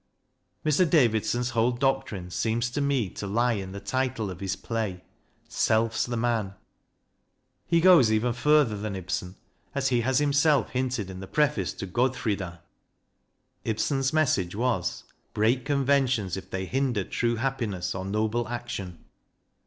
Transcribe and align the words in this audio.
Mr. 0.65 0.89
Davidson's 0.89 1.51
whole 1.51 1.71
doctrine 1.73 2.31
seems 2.31 2.71
to 2.71 2.81
me 2.81 3.07
to 3.07 3.27
lie 3.27 3.53
in 3.53 3.71
the 3.71 3.79
title 3.79 4.31
of 4.31 4.39
his 4.39 4.55
play" 4.55 5.03
Self's 5.63 6.07
the 6.07 6.17
Man." 6.17 6.55
He 7.67 7.81
goes 7.81 8.11
even 8.11 8.33
further 8.33 8.75
than 8.75 8.95
Ibsen, 8.95 9.35
as 9.75 9.89
he 9.89 10.01
has 10.01 10.17
JOHN 10.17 10.31
DAVIDSON: 10.31 10.51
REALIST 10.63 10.71
203 10.73 10.79
himself 10.81 10.95
hinted 10.97 11.09
in 11.11 11.19
the 11.19 11.31
preface 11.31 11.73
to" 11.73 11.85
Godfrida." 11.87 12.61
Ibsen's 13.63 14.11
message 14.11 14.55
was" 14.55 15.03
Break 15.35 15.65
conventions 15.65 16.35
if 16.35 16.49
they 16.49 16.65
hinder 16.65 17.03
true 17.03 17.35
happiness 17.35 17.93
or 17.93 18.03
noble 18.03 18.47
action." 18.47 19.05